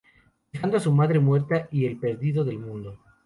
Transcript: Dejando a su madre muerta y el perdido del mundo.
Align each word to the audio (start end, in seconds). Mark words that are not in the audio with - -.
Dejando 0.51 0.77
a 0.77 0.79
su 0.79 0.91
madre 0.91 1.19
muerta 1.19 1.67
y 1.71 1.85
el 1.85 1.99
perdido 1.99 2.43
del 2.43 2.57
mundo. 2.57 2.97